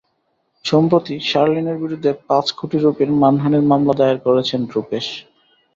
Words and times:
সম্প্রতি 0.65 1.15
শার্লিনের 1.29 1.77
বিরুদ্ধে 1.77 2.11
পাঁচ 2.27 2.45
কোটি 2.51 2.77
রুপির 2.77 3.09
মানহানির 3.21 3.63
মামলা 3.71 3.93
দায়ের 3.99 4.19
করেছেন 4.25 4.61
রূপেশ। 4.73 5.05